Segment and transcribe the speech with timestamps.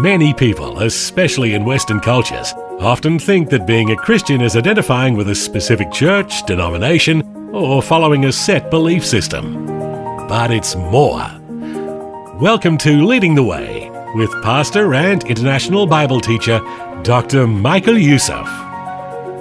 [0.00, 5.28] Many people, especially in Western cultures, often think that being a Christian is identifying with
[5.28, 9.66] a specific church, denomination, or following a set belief system.
[10.28, 11.26] But it's more.
[12.40, 16.60] Welcome to Leading the Way with pastor and international Bible teacher
[17.02, 17.48] Dr.
[17.48, 18.46] Michael Youssef.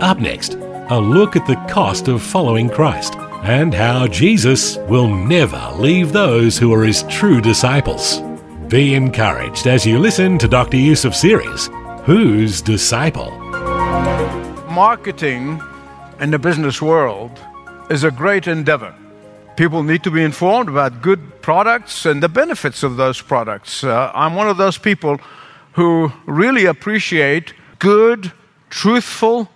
[0.02, 0.56] Up next,
[0.90, 6.58] a look at the cost of following Christ and how Jesus will never leave those
[6.58, 8.22] who are his true disciples.
[8.68, 10.78] Be encouraged as you listen to Dr.
[10.78, 11.70] Youssef's series,
[12.04, 13.32] Whose Disciple?
[14.70, 15.62] Marketing
[16.20, 17.40] in the business world
[17.90, 18.94] is a great endeavor.
[19.56, 23.84] People need to be informed about good products and the benefits of those products.
[23.84, 25.20] Uh, I'm one of those people
[25.74, 28.32] who really appreciate good,
[28.70, 29.50] truthful,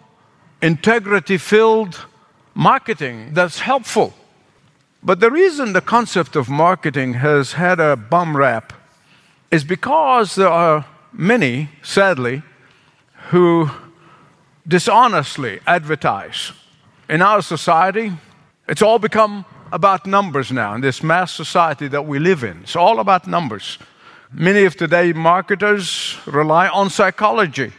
[0.62, 2.06] integrity filled
[2.54, 4.14] marketing that's helpful.
[5.04, 8.74] But the reason the concept of marketing has had a bum rap
[9.50, 12.44] is because there are many, sadly,
[13.30, 13.70] who
[14.68, 16.52] dishonestly advertise.
[17.10, 18.14] In our society,
[18.68, 22.62] it's all become about numbers now in this mass society that we live in.
[22.64, 23.80] It's all about numbers.
[24.32, 27.72] Many of today's marketers rely on psychology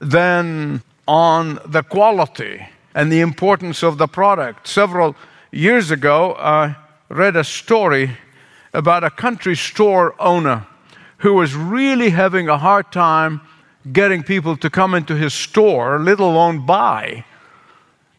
[0.00, 4.68] than on the quality and the importance of the product.
[4.68, 5.16] Several
[5.50, 6.76] years ago, I
[7.08, 8.16] read a story
[8.74, 10.66] about a country store owner
[11.18, 13.40] who was really having a hard time
[13.92, 17.24] getting people to come into his store, let alone buy.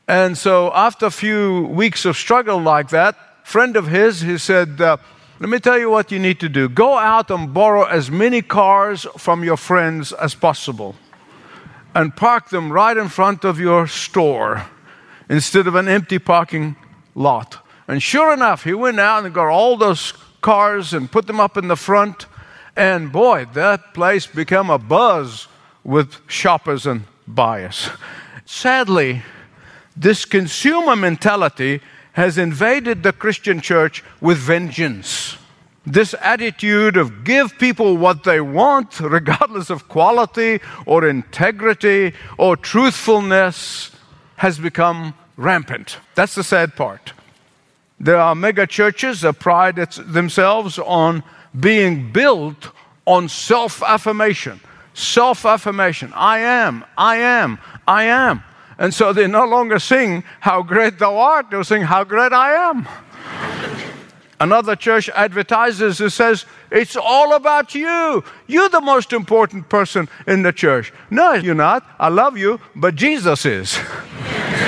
[0.08, 4.82] And so, after a few weeks of struggle like that, friend of his, he said,
[4.82, 4.98] uh,
[5.40, 6.68] "Let me tell you what you need to do.
[6.68, 10.96] Go out and borrow as many cars from your friends as possible,
[11.96, 14.66] and park them right in front of your store
[15.30, 16.76] instead of an empty parking
[17.16, 21.40] lot." And sure enough, he went out and got all those cars and put them
[21.40, 22.26] up in the front.
[22.76, 25.48] And boy, that place became a buzz
[25.84, 27.90] with shoppers and buyers.
[28.46, 29.22] Sadly,
[29.96, 31.82] this consumer mentality
[32.14, 35.38] has invaded the Christian church with vengeance.
[35.86, 43.92] This attitude of give people what they want, regardless of quality or integrity or truthfulness,
[44.38, 45.98] has become rampant.
[46.16, 47.14] That's the sad part.
[48.00, 51.24] There are mega churches that pride themselves on
[51.58, 52.72] being built
[53.06, 54.60] on self affirmation.
[54.94, 56.12] Self affirmation.
[56.16, 58.44] I am, I am, I am.
[58.78, 62.70] And so they no longer sing, How great thou art, they'll sing, How great I
[62.70, 62.88] am.
[64.44, 68.26] Another church advertises and says, It's all about you.
[68.46, 70.92] You're the most important person in the church.
[71.10, 71.88] No, you're not.
[71.98, 73.80] I love you, but Jesus is.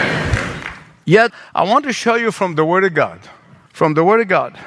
[1.05, 3.19] Yet, I want to show you from the Word of God,
[3.73, 4.57] from the Word of God,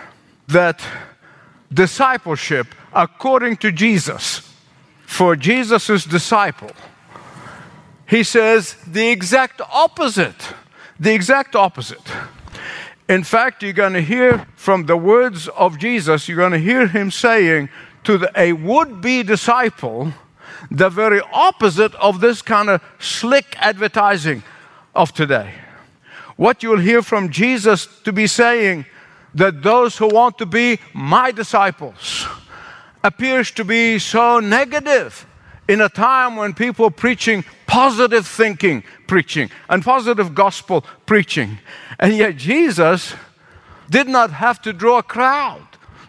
[0.49, 0.85] that
[1.73, 4.53] discipleship according to Jesus,
[5.07, 6.73] for Jesus' disciple,
[8.07, 10.53] he says the exact opposite.
[11.01, 12.07] The exact opposite.
[13.09, 16.87] In fact, you're going to hear from the words of Jesus, you're going to hear
[16.87, 17.71] him saying
[18.05, 20.13] to the, a would be disciple
[20.71, 24.43] the very opposite of this kind of slick advertising
[24.95, 25.55] of today.
[26.37, 28.85] What you'll hear from Jesus to be saying
[29.35, 32.27] that those who want to be my disciples
[33.03, 35.27] appears to be so negative
[35.67, 41.59] in a time when people preaching positive thinking preaching and positive gospel preaching.
[42.01, 43.15] And yet Jesus
[43.89, 45.63] did not have to draw a crowd.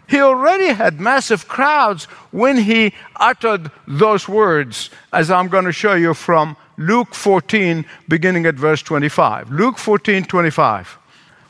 [0.08, 5.94] He already had massive crowds when he uttered those words, as I'm going to show
[5.94, 9.52] you from Luke 14, beginning at verse 25.
[9.52, 10.98] Luke 14, 25.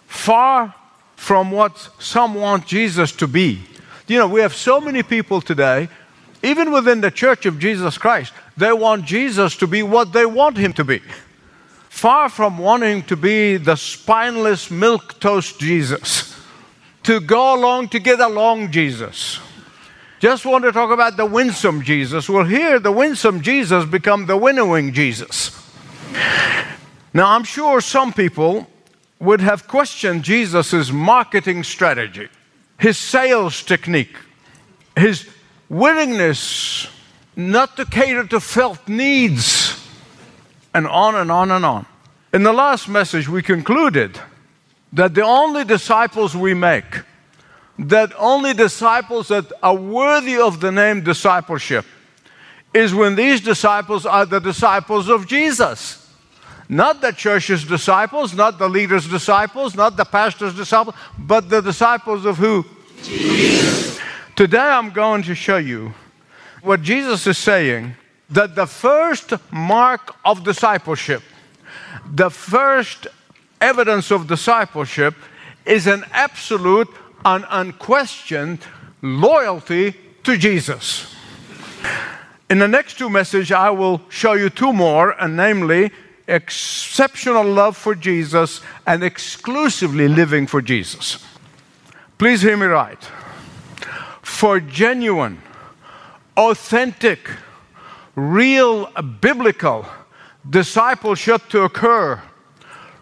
[0.07, 0.75] Far
[1.17, 3.63] from what some want Jesus to be.
[4.09, 5.89] You know, we have so many people today,
[6.43, 10.57] even within the church of Jesus Christ, they want Jesus to be what they want
[10.57, 11.01] him to be.
[11.89, 16.37] Far from wanting to be the spineless milk toast Jesus,
[17.03, 19.41] to go along to get along Jesus.
[20.21, 22.29] Just want to talk about the winsome Jesus.
[22.29, 25.51] Well, here the winsome Jesus become the winnowing Jesus.
[27.13, 28.67] Now, I'm sure some people
[29.19, 32.29] would have questioned Jesus' marketing strategy.
[32.81, 34.17] his sales technique,
[34.97, 35.29] his
[35.69, 36.89] willingness
[37.49, 39.77] not to cater to felt needs,
[40.75, 41.87] and on and on and on.
[42.33, 44.19] In the last message, we concluded
[44.93, 47.03] that the only disciples we make,
[47.79, 51.85] that only disciples that are worthy of the name discipleship,
[52.73, 55.97] is when these disciples are the disciples of Jesus.
[56.69, 62.25] Not the church's disciples, not the leader's disciples, not the pastor's disciples, but the disciples
[62.25, 62.65] of who?
[63.03, 63.99] Jesus.
[64.37, 65.93] Today I'm going to show you
[66.63, 67.95] what Jesus is saying
[68.31, 71.23] that the first mark of discipleship,
[72.13, 73.07] the first
[73.61, 75.15] evidence of discipleship
[75.67, 76.89] is an absolute
[77.25, 78.61] and unquestioned
[79.03, 81.15] loyalty to Jesus.
[82.49, 85.93] In the next two messages, I will show you two more, and namely,
[86.27, 91.25] exceptional love for Jesus and exclusively living for Jesus.
[92.19, 93.03] Please hear me right.
[94.23, 95.41] For genuine,
[96.41, 97.31] authentic,
[98.17, 98.87] real
[99.21, 99.85] biblical
[100.49, 102.21] discipleship to occur,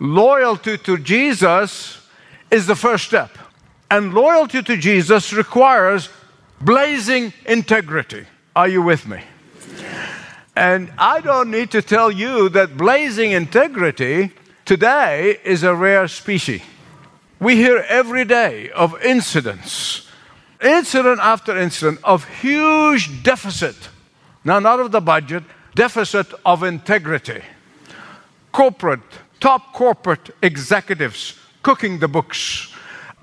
[0.01, 2.05] loyalty to Jesus
[2.51, 3.39] is the first step.
[3.91, 6.09] And loyalty to Jesus requires
[6.61, 8.27] blazing integrity.
[8.57, 9.23] Are you with me?
[10.57, 14.33] And I don't need to tell you that blazing integrity
[14.65, 16.63] today is a rare species.
[17.39, 20.08] We hear every day of incidents,
[20.63, 23.77] incident after incident, of huge deficit.
[24.45, 25.45] Now, not of the budget,
[25.75, 27.43] deficit of integrity.
[28.53, 29.01] Corporate,
[29.41, 32.73] top corporate executives cooking the books,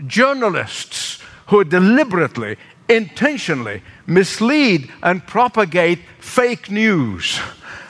[0.08, 7.40] journalists who deliberately, intentionally mislead and propagate fake news.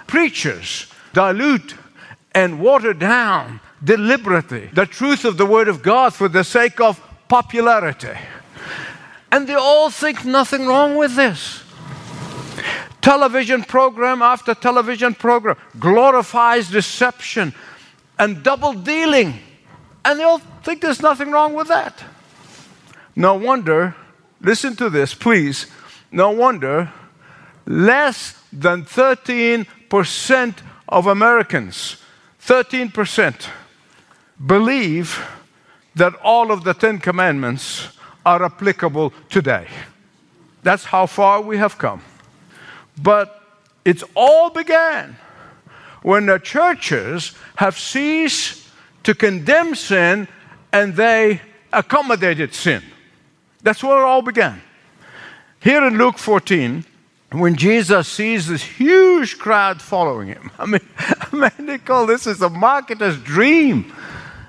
[0.07, 1.75] Preachers dilute
[2.33, 7.01] and water down deliberately the truth of the Word of God for the sake of
[7.27, 8.17] popularity.
[9.31, 11.63] And they all think nothing wrong with this.
[13.01, 17.53] Television program after television program glorifies deception
[18.17, 19.39] and double dealing.
[20.03, 22.03] And they all think there's nothing wrong with that.
[23.15, 23.95] No wonder,
[24.41, 25.67] listen to this, please.
[26.11, 26.91] No wonder
[27.65, 30.55] less than 13%
[30.87, 31.97] of Americans,
[32.41, 33.47] 13%,
[34.45, 35.25] believe
[35.95, 37.89] that all of the Ten Commandments
[38.25, 39.67] are applicable today.
[40.63, 42.01] That's how far we have come.
[43.01, 43.41] But
[43.83, 45.15] it's all began
[46.01, 48.67] when the churches have ceased
[49.03, 50.27] to condemn sin
[50.71, 51.41] and they
[51.71, 52.81] accommodated sin.
[53.61, 54.61] That's where it all began.
[55.59, 56.85] Here in Luke 14,
[57.31, 62.41] when Jesus sees this huge crowd following him, I mean, I mean call this is
[62.41, 63.93] a marketer's dream.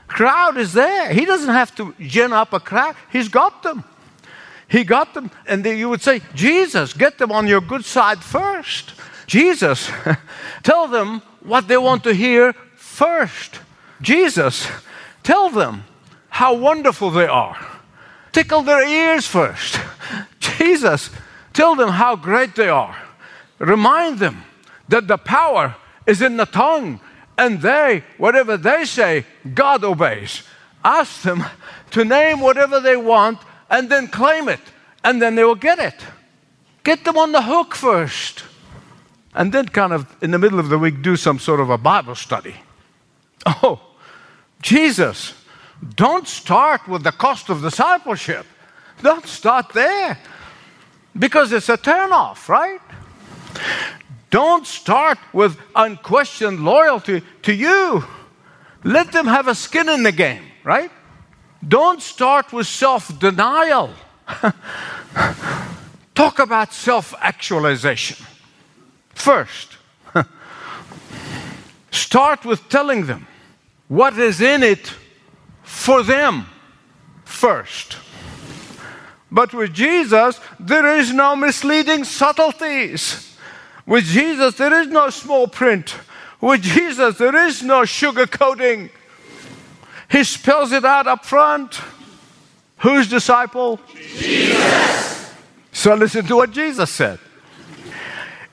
[0.09, 1.13] Crowd is there.
[1.13, 2.95] He doesn't have to gin up a crowd.
[3.11, 3.85] He's got them.
[4.69, 8.95] He got them, and you would say, Jesus, get them on your good side first.
[9.27, 9.91] Jesus,
[10.63, 13.61] tell them what they want to hear first.
[14.01, 14.67] Jesus,
[15.23, 15.85] tell them
[16.29, 17.57] how wonderful they are.
[18.33, 19.81] Tickle their ears first.
[20.41, 21.11] Jesus,
[21.53, 22.97] tell them how great they are.
[23.59, 24.43] Remind them
[24.89, 25.77] that the power
[26.07, 27.01] is in the tongue,
[27.39, 29.25] and they, whatever they say,
[29.55, 30.43] God obeys.
[30.85, 31.45] Ask them
[31.91, 33.39] to name whatever they want
[33.69, 34.61] and then claim it,
[35.03, 35.95] and then they will get it.
[36.85, 38.45] Get them on the hook first.
[39.35, 41.77] And then, kind of in the middle of the week, do some sort of a
[41.77, 42.55] Bible study.
[43.45, 43.81] Oh,
[44.63, 45.35] Jesus,
[45.95, 48.47] don't start with the cost of discipleship.
[49.03, 50.19] Don't start there
[51.19, 52.81] because it's a turnoff, right?
[54.37, 58.05] Don't start with unquestioned loyalty to you.
[58.85, 60.91] Let them have a skin in the game, right?
[61.67, 63.89] Don't start with self denial.
[66.15, 68.27] Talk about self actualization.
[69.15, 69.79] First,
[71.91, 73.27] start with telling them
[73.89, 74.93] what is in it
[75.63, 76.45] for them
[77.25, 77.97] first.
[79.31, 83.26] But with Jesus, there is no misleading subtleties.
[83.87, 85.97] With Jesus, there is no small print.
[86.41, 88.91] With Jesus, there is no sugarcoating.
[90.11, 91.81] He spells it out up front.
[92.79, 93.81] Whose disciple?
[93.95, 95.33] Jesus.
[95.73, 97.19] So listen to what Jesus said.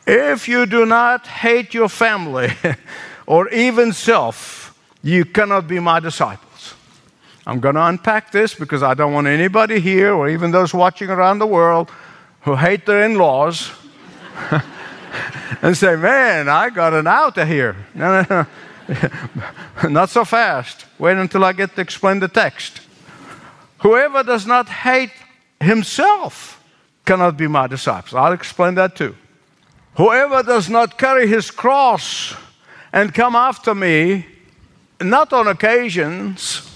[0.05, 2.49] If you do not hate your family
[3.25, 6.75] or even self, you cannot be my disciples.
[7.45, 11.09] I'm going to unpack this because I don't want anybody here or even those watching
[11.09, 11.91] around the world
[12.41, 13.71] who hate their in laws
[15.61, 17.75] and say, Man, I got an out of here.
[17.95, 19.89] No, no, no.
[19.89, 20.85] not so fast.
[20.99, 22.81] Wait until I get to explain the text.
[23.79, 25.11] Whoever does not hate
[25.59, 26.61] himself
[27.05, 28.17] cannot be my disciple.
[28.17, 29.15] I'll explain that too.
[29.95, 32.35] Whoever does not carry his cross
[32.91, 34.25] and come after me,
[35.01, 36.69] not on occasions,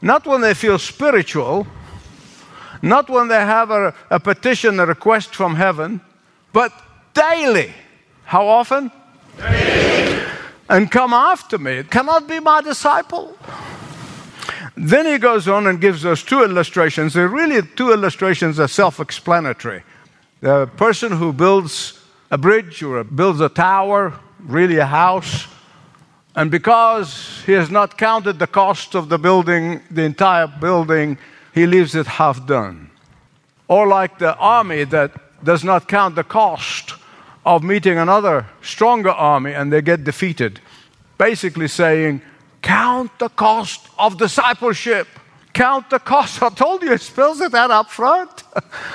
[0.00, 1.66] not when they feel spiritual,
[2.82, 6.00] not when they have a, a petition, a request from heaven,
[6.52, 6.72] but
[7.16, 7.72] daily.
[8.24, 8.92] How often?
[10.68, 11.82] And come after me.
[11.84, 13.36] Cannot be my disciple.
[14.76, 17.14] Then he goes on and gives us two illustrations.
[17.14, 19.82] They're really two illustrations are self explanatory.
[20.40, 25.46] The person who builds a bridge or builds a tower, really a house,
[26.34, 31.16] and because he has not counted the cost of the building, the entire building,
[31.54, 32.90] he leaves it half done.
[33.68, 36.94] Or like the army that does not count the cost
[37.46, 40.60] of meeting another stronger army and they get defeated.
[41.16, 42.20] Basically saying,
[42.60, 45.06] count the cost of discipleship.
[45.52, 46.42] Count the cost.
[46.42, 48.42] I told you, it spells it out up front.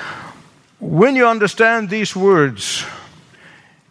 [0.78, 2.84] when you understand these words,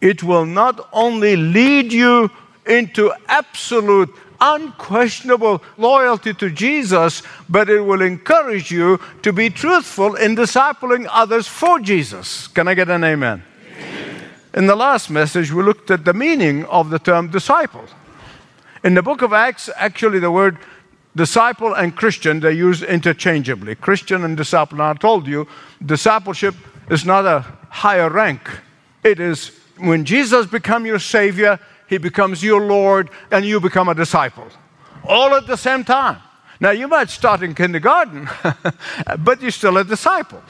[0.00, 2.30] it will not only lead you
[2.64, 10.36] into absolute, unquestionable loyalty to Jesus, but it will encourage you to be truthful in
[10.36, 12.46] discipling others for Jesus.
[12.46, 13.42] Can I get an amen?
[14.54, 17.84] In the last message, we looked at the meaning of the term disciple.
[18.84, 20.58] In the book of Acts, actually, the word
[21.16, 23.74] disciple and Christian, they use interchangeably.
[23.76, 24.78] Christian and disciple.
[24.78, 25.48] Now, I told you,
[25.84, 26.54] discipleship
[26.90, 28.50] is not a higher rank.
[29.02, 33.94] It is when Jesus becomes your Savior, He becomes your Lord, and you become a
[33.94, 34.48] disciple.
[35.04, 36.18] All at the same time.
[36.60, 38.28] Now, you might start in kindergarten,
[39.18, 40.42] but you're still a disciple.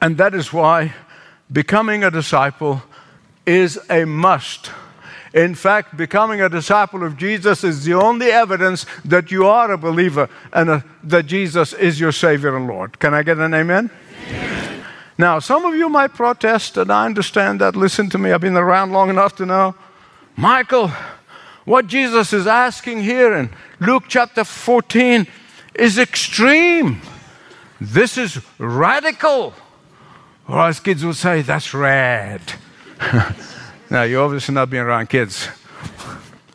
[0.00, 0.94] And that is why
[1.52, 2.82] becoming a disciple
[3.50, 4.70] is a must
[5.32, 9.78] in fact, becoming a disciple of Jesus is the only evidence that you are a
[9.78, 12.98] believer and a, that Jesus is your Savior and Lord.
[12.98, 13.90] Can I get an amen?
[14.28, 14.84] amen?
[15.16, 17.76] Now, some of you might protest, and I understand that.
[17.76, 19.76] Listen to me, I've been around long enough to know.
[20.36, 20.88] Michael,
[21.64, 25.28] what Jesus is asking here in Luke chapter 14
[25.76, 27.02] is extreme.
[27.80, 29.54] This is radical.
[30.48, 32.40] Or as kids would say, that's rad.
[33.90, 35.48] Now, you're obviously not being around kids.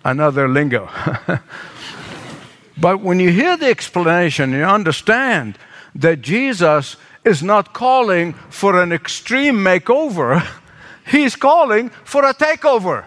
[0.05, 0.89] Their lingo.
[2.77, 5.57] but when you hear the explanation, you understand
[5.95, 10.47] that Jesus is not calling for an extreme makeover,
[11.07, 13.03] he's calling for a takeover.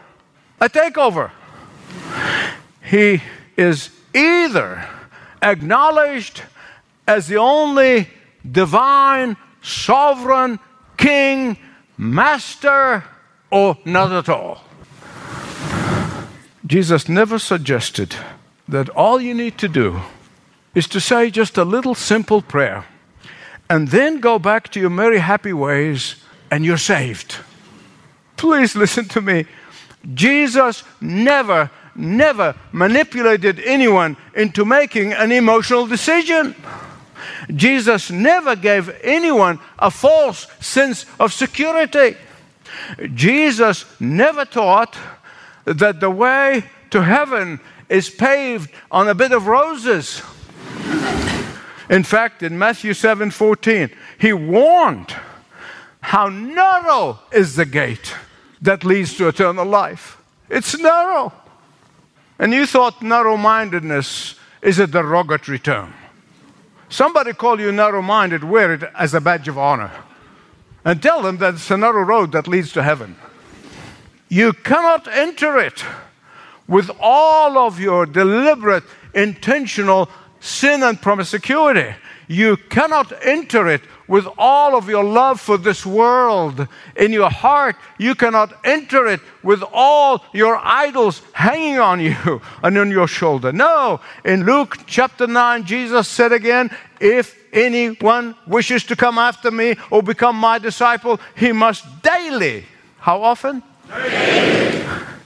[0.60, 1.30] A takeover.
[2.82, 3.22] He
[3.56, 4.86] is either
[5.40, 6.42] acknowledged
[7.06, 8.10] as the only
[8.50, 10.58] divine, sovereign,
[10.98, 11.56] king,
[11.96, 13.04] master,
[13.50, 14.64] or not at all.
[16.66, 18.14] Jesus never suggested
[18.68, 20.00] that all you need to do
[20.74, 22.84] is to say just a little simple prayer
[23.70, 26.16] and then go back to your merry, happy ways
[26.50, 27.36] and you're saved.
[28.36, 29.46] Please listen to me.
[30.14, 36.54] Jesus never, never manipulated anyone into making an emotional decision.
[37.54, 42.16] Jesus never gave anyone a false sense of security.
[43.14, 44.96] Jesus never taught
[45.64, 50.22] that the way to heaven is paved on a bed of roses.
[51.90, 55.14] In fact, in Matthew 7 14, he warned
[56.00, 58.14] how narrow is the gate
[58.62, 60.18] that leads to eternal life.
[60.48, 61.32] It's narrow.
[62.38, 65.94] And you thought narrow mindedness is a derogatory term.
[66.88, 69.90] Somebody call you narrow minded, wear it as a badge of honor
[70.84, 73.16] and tell them that it's a narrow road that leads to heaven.
[74.28, 75.84] You cannot enter it
[76.66, 80.08] with all of your deliberate, intentional
[80.40, 81.94] sin and promiscuity.
[82.28, 87.76] You cannot enter it with all of your love for this world in your heart.
[87.98, 93.52] You cannot enter it with all your idols hanging on you and on your shoulder.
[93.52, 99.76] No, in Luke chapter 9, Jesus said again, If anyone wishes to come after me
[99.90, 102.64] or become my disciple, he must daily,
[102.98, 103.62] how often?
[103.88, 104.84] Daily.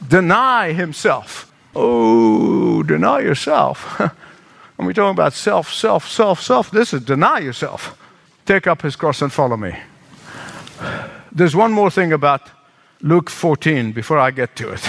[0.09, 1.51] Deny himself.
[1.75, 3.99] Oh, deny yourself.
[4.79, 6.71] and we're talking about self, self, self, self.
[6.71, 7.99] This is deny yourself.
[8.53, 9.75] Take up his cross and follow me.
[11.35, 12.51] There's one more thing about
[13.01, 14.87] Luke 14 before I get to it.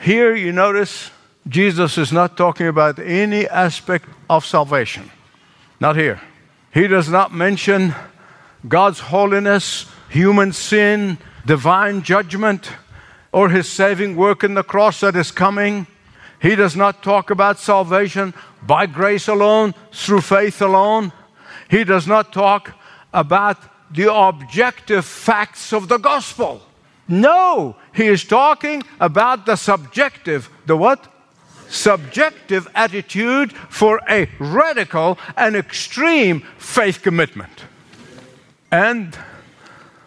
[0.00, 1.10] Here you notice
[1.46, 5.10] Jesus is not talking about any aspect of salvation.
[5.80, 6.18] Not here.
[6.72, 7.94] He does not mention
[8.66, 12.70] God's holiness, human sin, divine judgment,
[13.32, 15.86] or his saving work in the cross that is coming.
[16.40, 21.12] He does not talk about salvation by grace alone, through faith alone.
[21.74, 22.70] He does not talk
[23.12, 23.58] about
[23.92, 26.62] the objective facts of the gospel.
[27.08, 31.12] No, he is talking about the subjective, the what?
[31.68, 37.64] Subjective attitude for a radical and extreme faith commitment.
[38.70, 39.18] And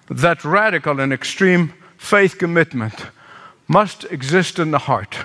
[0.09, 3.07] that radical and extreme faith commitment
[3.67, 5.17] must exist in the heart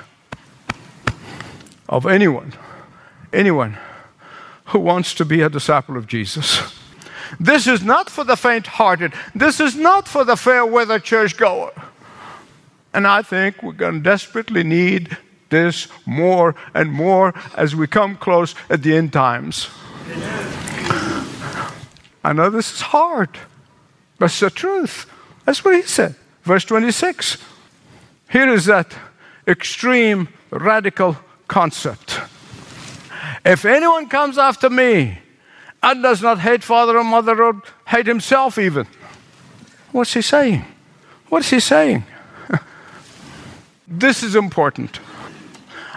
[1.89, 2.53] of anyone,
[3.33, 3.79] anyone
[4.67, 6.79] who wants to be a disciple of Jesus.
[7.41, 9.15] This is not for the faint hearted.
[9.35, 11.73] This is not for the fair weather churchgoer.
[12.93, 15.17] And I think we're going to desperately need
[15.49, 19.69] this more and more as we come close at the end times.
[22.25, 23.31] I know this is hard,
[24.19, 25.07] but it's the truth.
[25.45, 26.15] That's what he said.
[26.43, 27.39] Verse 26.
[28.31, 28.95] Here is that
[29.47, 31.17] extreme, radical
[31.49, 32.12] concept.
[33.45, 35.19] If anyone comes after me
[35.83, 38.87] and does not hate father or mother or hate himself, even,
[39.91, 40.65] what's he saying?
[41.29, 42.05] What's he saying?
[43.89, 45.01] this is important.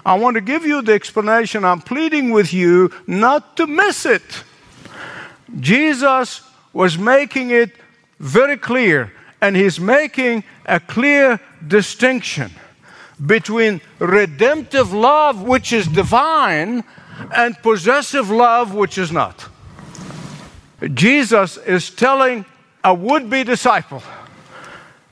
[0.06, 1.66] I want to give you the explanation.
[1.66, 4.44] I'm pleading with you not to miss it.
[5.60, 6.42] Jesus
[6.74, 7.72] was making it
[8.20, 9.12] very clear,
[9.42, 12.52] and he's making a clear distinction
[13.26, 16.84] between redemptive love, which is divine,
[17.34, 19.48] and possessive love, which is not.
[20.94, 22.46] Jesus is telling
[22.84, 24.04] a would be disciple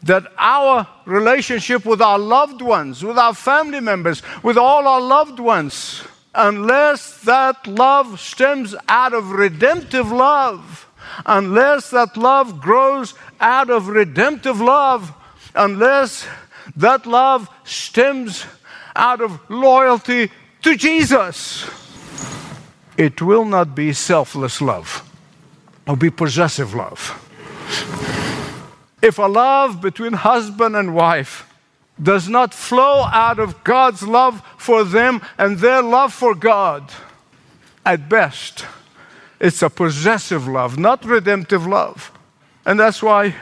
[0.04, 5.40] that our relationship with our loved ones, with our family members, with all our loved
[5.40, 6.04] ones,
[6.36, 10.88] unless that love stems out of redemptive love,
[11.26, 15.14] unless that love grows out of redemptive love,
[15.56, 16.28] unless
[16.76, 18.46] that love stems
[18.96, 20.30] out of loyalty
[20.62, 21.66] to Jesus,
[22.98, 25.10] it will not be selfless love.
[25.84, 27.20] It'll be possessive love.
[29.02, 31.50] If a love between husband and wife
[32.02, 36.92] does not flow out of God's love for them and their love for God,
[37.86, 38.66] at best,
[39.40, 42.12] it's a possessive love, not redemptive love.
[42.66, 43.36] And that's why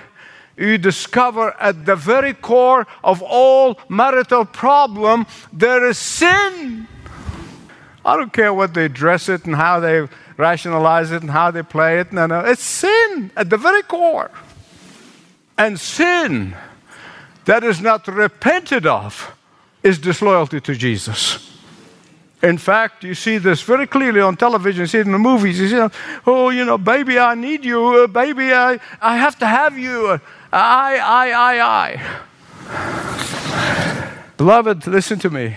[0.57, 6.87] you discover at the very core of all marital problem there is sin.
[8.03, 11.63] I don't care what they dress it and how they rationalize it and how they
[11.63, 12.11] play it.
[12.11, 14.31] No, no, it's sin at the very core.
[15.57, 16.55] And sin
[17.45, 19.35] that is not repented of
[19.83, 21.47] is disloyalty to Jesus.
[22.41, 25.59] In fact, you see this very clearly on television, you see it in the movies.
[25.59, 25.87] You see,
[26.25, 27.85] oh, you know, baby, I need you.
[27.85, 30.07] Uh, baby, I, I have to have you.
[30.07, 30.17] Uh,
[30.51, 31.99] I, I, I,
[32.71, 34.21] I.
[34.37, 35.55] Beloved, listen to me.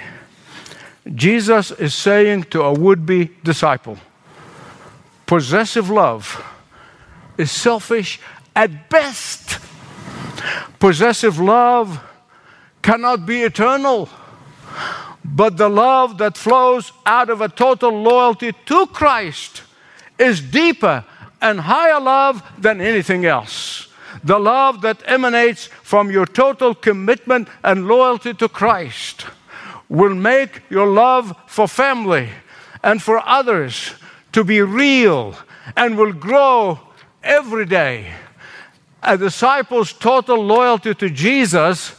[1.13, 3.99] Jesus is saying to a would be disciple
[5.27, 6.45] possessive love
[7.39, 8.21] is selfish
[8.55, 9.59] at best.
[10.79, 12.01] Possessive love
[12.83, 14.09] cannot be eternal,
[15.25, 19.63] but the love that flows out of a total loyalty to Christ
[20.19, 21.05] is deeper
[21.41, 23.89] and higher love than anything else.
[24.23, 29.27] The love that emanates from your total commitment and loyalty to Christ
[29.89, 32.29] will make your love for family
[32.83, 33.95] and for others
[34.33, 35.37] to be real
[35.77, 36.79] and will grow
[37.23, 38.13] every day.
[39.03, 41.95] A disciple's total loyalty to Jesus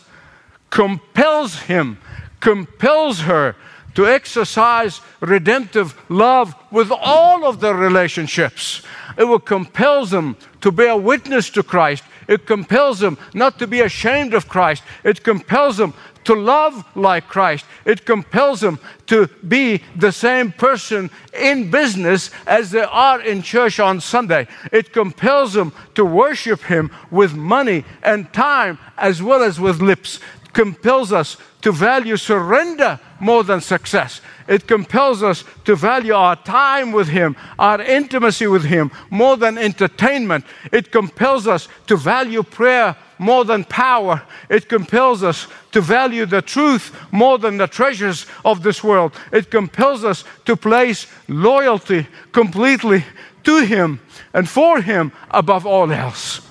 [0.69, 1.98] compels him,
[2.39, 3.56] compels her
[3.93, 8.82] to exercise redemptive love with all of their relationships.
[9.17, 12.04] It will compel them to bear witness to Christ.
[12.28, 14.84] It compels them not to be ashamed of Christ.
[15.04, 15.93] It compels them
[16.25, 17.65] to love like Christ.
[17.85, 21.09] It compels them to be the same person
[21.39, 24.47] in business as they are in church on Sunday.
[24.71, 30.19] It compels them to worship Him with money and time as well as with lips.
[30.43, 34.21] It compels us to value surrender more than success.
[34.47, 39.57] It compels us to value our time with Him, our intimacy with Him, more than
[39.57, 40.45] entertainment.
[40.71, 44.21] It compels us to value prayer more than power.
[44.49, 49.13] It compels us to value the truth more than the treasures of this world.
[49.32, 53.04] It compels us to place loyalty completely
[53.43, 53.99] to Him
[54.34, 56.41] and for Him above all else.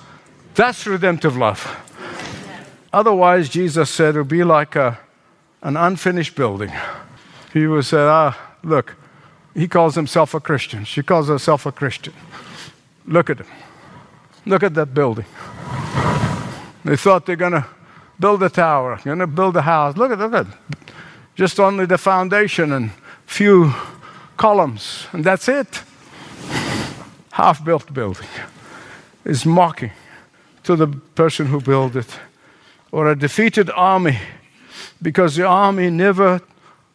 [0.55, 1.81] That's redemptive love.
[2.93, 4.97] Otherwise, Jesus said it would be like a,
[5.61, 6.71] an unfinished building.
[7.51, 8.95] He would say, ah, look,
[9.53, 10.85] he calls himself a Christian.
[10.85, 12.13] She calls herself a Christian.
[13.05, 13.47] Look at him.
[14.45, 15.25] Look at that building.
[16.85, 17.65] They thought they're going to
[18.19, 19.97] build a tower, going to build a house.
[19.97, 20.47] Look at, look at
[21.33, 22.91] Just only the foundation and
[23.25, 23.73] few
[24.37, 25.81] columns, and that's it.
[27.31, 28.27] half built building
[29.25, 29.91] is mocking
[30.63, 32.19] to the person who built it,
[32.91, 34.19] or a defeated army
[35.01, 36.39] because the army never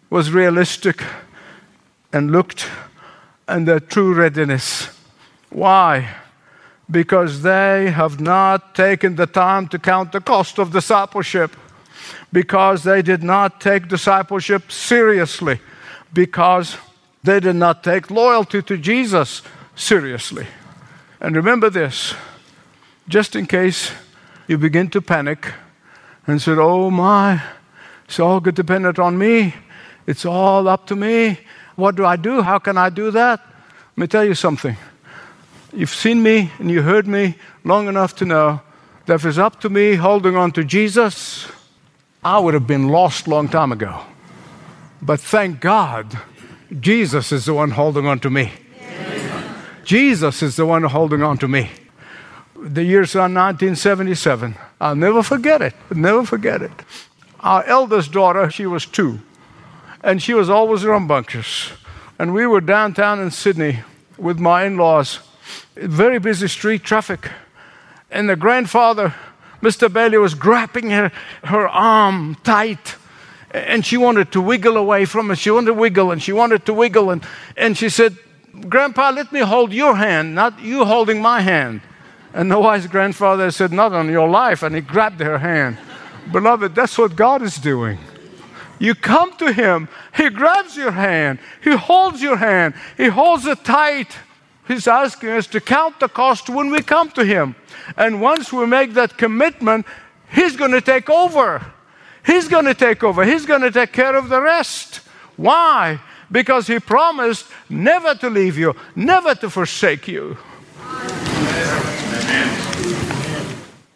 [0.09, 1.03] was realistic
[2.13, 2.69] and looked
[3.49, 4.89] and their true readiness.
[5.51, 6.09] Why?
[6.91, 11.57] Because they have not taken the time to count the cost of discipleship,
[12.33, 15.61] because they did not take discipleship seriously,
[16.13, 16.77] because
[17.23, 19.43] they did not take loyalty to Jesus
[19.75, 20.47] seriously.
[21.21, 22.15] And remember this
[23.09, 23.93] just in case
[24.47, 25.53] you begin to panic
[26.27, 27.43] and said, Oh my,
[28.07, 29.55] it's all dependent on me.
[30.07, 31.39] It's all up to me.
[31.77, 32.43] What do I do?
[32.43, 33.41] How can I do that?
[33.41, 34.77] Let me tell you something.
[35.73, 38.61] You've seen me and you heard me long enough to know
[39.07, 41.47] that if it's up to me holding on to Jesus,
[42.25, 44.01] I would have been lost long time ago.
[45.01, 46.19] But thank God,
[46.81, 48.53] Jesus is the one holding on to me.
[49.85, 51.71] Jesus is the one holding on to me.
[52.57, 54.57] The year's are 1977.
[54.81, 55.75] I'll never forget it.
[55.91, 56.73] I'll never forget it.
[57.41, 59.21] Our eldest daughter, she was two,
[60.03, 61.73] and she was always rambunctious.
[62.19, 63.81] And we were downtown in Sydney
[64.19, 65.21] with my in laws,
[65.75, 67.31] very busy street traffic.
[68.11, 69.15] And the grandfather,
[69.63, 69.93] Mr.
[69.93, 71.13] Bailey, was grabbing her,
[71.45, 72.97] her arm tight.
[73.53, 75.39] And she wanted to wiggle away from it.
[75.39, 77.11] She wanted to wiggle and she wanted to wiggle.
[77.11, 77.25] And,
[77.57, 78.17] and she said,
[78.69, 81.81] Grandpa, let me hold your hand, not you holding my hand.
[82.33, 84.63] And the wise grandfather said, Not on your life.
[84.63, 85.79] And he grabbed her hand.
[86.31, 87.99] Beloved, that's what God is doing.
[88.81, 93.63] You come to Him, He grabs your hand, He holds your hand, He holds it
[93.63, 94.17] tight.
[94.71, 97.57] He's asking us to count the cost when we come to Him.
[97.97, 99.85] And once we make that commitment,
[100.31, 101.61] He's going to take over.
[102.25, 103.25] He's going to take over.
[103.25, 105.01] He's going to take care of the rest.
[105.37, 105.99] Why?
[106.31, 110.39] Because He promised never to leave you, never to forsake you.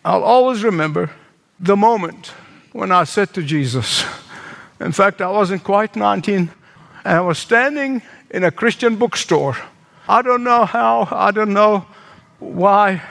[0.05, 1.13] I'll always remember
[1.61, 2.33] the moment
[2.73, 4.05] when I said to Jesus,
[4.81, 6.51] in fact, I wasn't quite 19,
[7.05, 9.57] and I was standing in a Christian bookstore.
[10.07, 11.87] I don't know how, I don't know
[12.38, 13.03] why,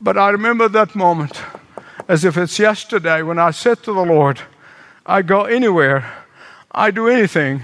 [0.00, 1.40] but I remember that moment
[2.06, 4.40] as if it's yesterday when I said to the Lord,
[5.04, 6.08] I go anywhere,
[6.70, 7.62] I do anything,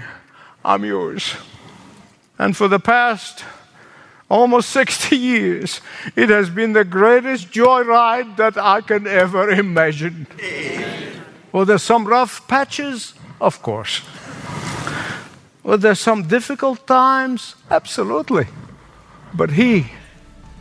[0.65, 1.35] I'm yours.
[2.37, 3.45] And for the past
[4.29, 5.79] almost 60 years,
[6.17, 10.27] it has been the greatest joyride that I can ever imagine.
[11.53, 14.01] Well, there's some rough patches, of course.
[15.63, 18.47] Well, there's some difficult times, absolutely.
[19.33, 19.87] But He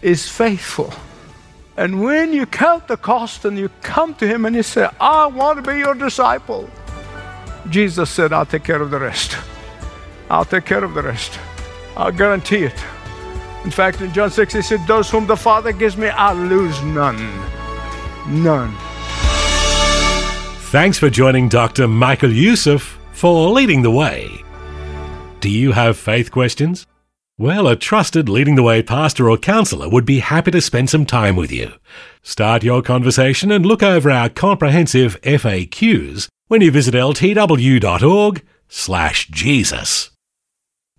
[0.01, 0.93] is faithful.
[1.77, 5.27] And when you count the cost and you come to Him and you say, I
[5.27, 6.69] want to be your disciple,
[7.71, 9.37] Jesus said, I'll take care of the rest.
[10.29, 11.39] I'll take care of the rest.
[11.97, 12.85] I'll guarantee it.
[13.65, 16.83] In fact, in John 6, he said, Those whom the Father gives me, I'll lose
[16.83, 17.17] none.
[18.29, 18.75] None.
[20.73, 21.87] Thanks for joining Dr.
[21.87, 24.43] Michael Youssef for leading the way.
[25.41, 26.87] Do you have faith questions?
[27.39, 31.07] Well, a trusted Leading the Way pastor or counselor would be happy to spend some
[31.07, 31.73] time with you.
[32.23, 40.11] Start your conversation and look over our comprehensive FAQs when you visit ltw.org slash Jesus.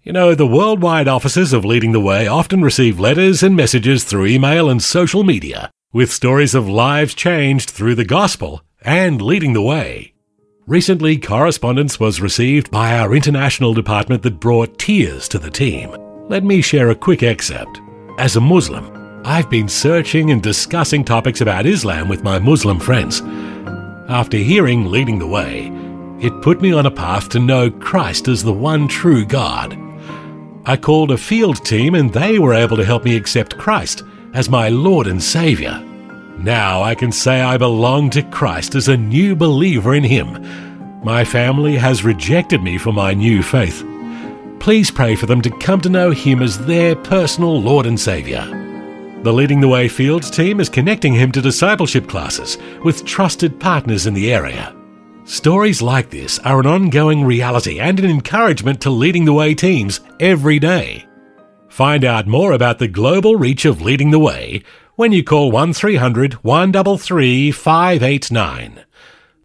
[0.02, 4.26] You know, the worldwide offices of Leading the Way often receive letters and messages through
[4.26, 9.62] email and social media with stories of lives changed through the gospel and leading the
[9.62, 10.14] way.
[10.66, 15.96] Recently, correspondence was received by our international department that brought tears to the team.
[16.30, 17.82] Let me share a quick excerpt.
[18.18, 18.90] As a Muslim,
[19.26, 23.22] I've been searching and discussing topics about Islam with my Muslim friends.
[24.08, 25.70] After hearing Leading the Way,
[26.22, 29.78] it put me on a path to know Christ as the one true God.
[30.66, 34.02] I called a field team and they were able to help me accept Christ
[34.34, 35.78] as my Lord and Saviour.
[36.38, 41.04] Now I can say I belong to Christ as a new believer in Him.
[41.04, 43.84] My family has rejected me for my new faith.
[44.64, 48.46] Please pray for them to come to know Him as their personal Lord and Saviour.
[49.22, 54.08] The Leading the Way Fields team is connecting him to discipleship classes with trusted partners
[54.08, 54.74] in the area.
[55.26, 60.00] Stories like this are an ongoing reality and an encouragement to Leading the Way teams
[60.22, 61.06] every day.
[61.68, 64.64] Find out more about the global reach of Leading the Way
[64.96, 68.86] when you call 1300 133 589.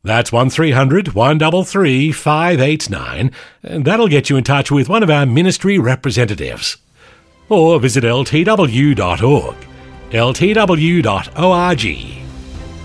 [0.02, 3.32] That's 1300 133 589,
[3.62, 6.76] and that'll get you in touch with one of our ministry representatives.
[7.48, 9.56] Or visit ltw.org.
[10.10, 11.84] ltw.org.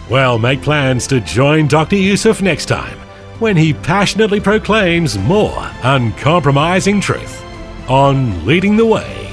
[0.09, 1.95] Well, make plans to join Dr.
[1.95, 2.97] Youssef next time
[3.39, 7.43] when he passionately proclaims more uncompromising truth
[7.89, 9.32] on Leading the Way.